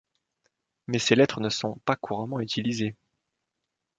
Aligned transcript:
Mais 0.87 0.97
ces 0.97 1.13
lettres 1.13 1.41
ne 1.41 1.49
sont 1.49 1.77
pas 1.85 1.95
couramment 1.95 2.39
utilisés. 2.39 2.95